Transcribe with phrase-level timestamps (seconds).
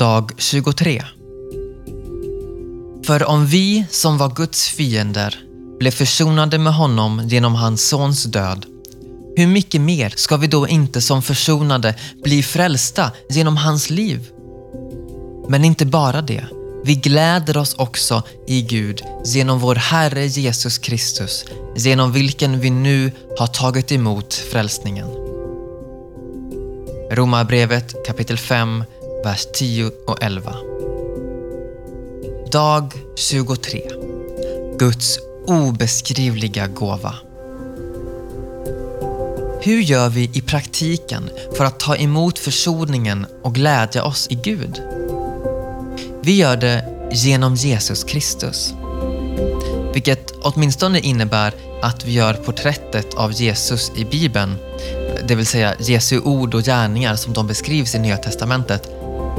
[0.00, 1.02] Dag 23
[3.06, 5.38] För om vi som var Guds fiender
[5.78, 8.66] blev försonade med honom genom hans sons död,
[9.36, 11.94] hur mycket mer ska vi då inte som försonade
[12.24, 14.28] bli frälsta genom hans liv?
[15.48, 16.44] Men inte bara det.
[16.84, 21.44] Vi gläder oss också i Gud genom vår Herre Jesus Kristus,
[21.76, 25.08] genom vilken vi nu har tagit emot frälsningen.
[27.10, 28.84] Romarbrevet kapitel 5,
[29.24, 30.54] vers 10 och 11.
[32.52, 33.82] Dag 23.
[34.78, 37.14] Guds obeskrivliga gåva.
[39.62, 44.82] Hur gör vi i praktiken för att ta emot försoningen och glädja oss i Gud?
[46.22, 48.74] Vi gör det genom Jesus Kristus.
[49.94, 54.54] Vilket åtminstone innebär att vi gör porträttet av Jesus i Bibeln,
[55.28, 58.90] det vill säga Jesu ord och gärningar som de beskrivs i Nya Testamentet,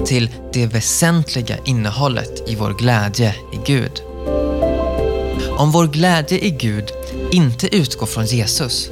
[0.05, 4.01] till det väsentliga innehållet i vår glädje i Gud.
[5.57, 6.91] Om vår glädje i Gud
[7.31, 8.89] inte utgår från Jesus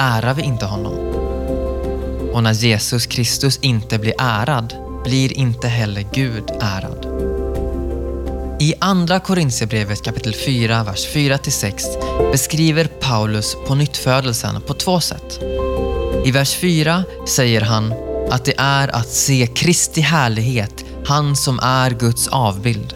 [0.00, 0.94] ärar vi inte honom.
[2.32, 7.06] Och när Jesus Kristus inte blir ärad blir inte heller Gud ärad.
[8.60, 15.40] I Andra Korintierbrevet kapitel 4, vers 4-6 beskriver Paulus på nyttfödelsen på två sätt.
[16.24, 17.94] I vers 4 säger han
[18.30, 22.94] att det är att se Kristi härlighet, han som är Guds avbild.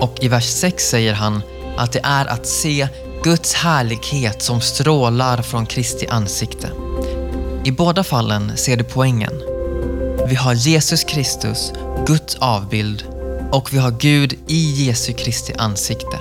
[0.00, 1.42] Och i vers 6 säger han
[1.76, 2.88] att det är att se
[3.22, 6.70] Guds härlighet som strålar från Kristi ansikte.
[7.64, 9.32] I båda fallen ser du poängen.
[10.28, 11.72] Vi har Jesus Kristus,
[12.06, 13.04] Guds avbild
[13.52, 16.18] och vi har Gud i Jesu Kristi ansikte.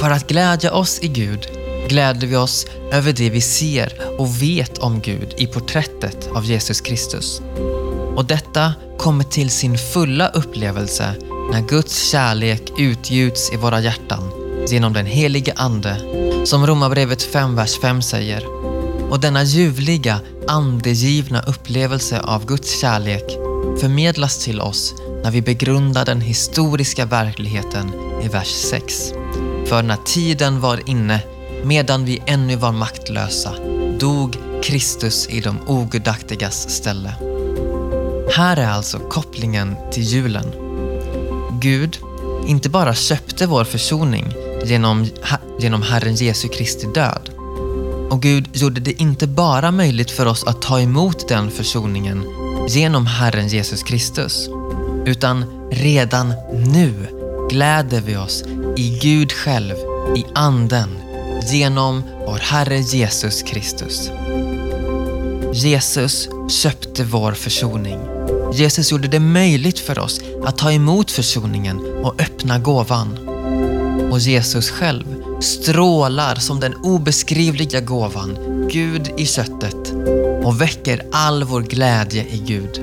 [0.00, 1.48] För att glädja oss i Gud
[1.88, 6.80] gläder vi oss över det vi ser och vet om Gud i porträttet av Jesus
[6.80, 7.40] Kristus.
[8.16, 11.14] Och detta kommer till sin fulla upplevelse
[11.52, 14.30] när Guds kärlek utgjuts i våra hjärtan
[14.68, 15.96] genom den helige Ande,
[16.44, 18.46] som Romarbrevet 5, vers 5 säger.
[19.10, 23.24] Och denna ljuvliga, andegivna upplevelse av Guds kärlek
[23.80, 27.92] förmedlas till oss när vi begrundar den historiska verkligheten
[28.22, 29.12] i vers 6.
[29.66, 31.20] För när tiden var inne,
[31.64, 33.52] medan vi ännu var maktlösa,
[33.98, 37.14] dog Kristus i de ogudaktigas ställe.
[38.36, 40.52] Här är alltså kopplingen till julen.
[41.60, 41.98] Gud
[42.46, 44.34] inte bara köpte vår försoning
[44.64, 45.06] genom,
[45.60, 47.30] genom Herren Jesu Kristi död.
[48.10, 52.24] Och Gud gjorde det inte bara möjligt för oss att ta emot den försoningen
[52.68, 54.48] genom Herren Jesus Kristus,
[55.06, 56.94] utan redan nu
[57.50, 58.44] gläder vi oss
[58.76, 59.74] i Gud själv,
[60.16, 60.88] i Anden,
[61.50, 64.10] genom vår Herre Jesus Kristus.
[65.52, 67.98] Jesus köpte vår försoning.
[68.52, 73.18] Jesus gjorde det möjligt för oss att ta emot försoningen och öppna gåvan.
[74.10, 75.04] Och Jesus själv
[75.40, 78.38] strålar som den obeskrivliga gåvan,
[78.72, 79.92] Gud i köttet
[80.44, 82.80] och väcker all vår glädje i Gud.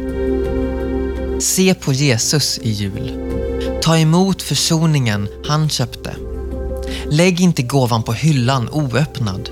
[1.42, 3.12] Se på Jesus i jul.
[3.82, 6.29] Ta emot försoningen han köpte.
[7.12, 9.50] Lägg inte gåvan på hyllan oöppnad.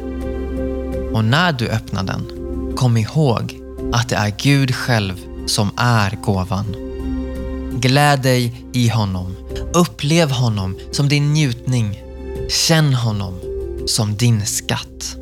[1.14, 2.32] Och när du öppnar den,
[2.76, 3.60] kom ihåg
[3.94, 5.14] att det är Gud själv
[5.46, 6.76] som är gåvan.
[7.80, 9.36] Gläd dig i honom.
[9.74, 12.04] Upplev honom som din njutning.
[12.50, 13.40] Känn honom
[13.86, 15.17] som din skatt.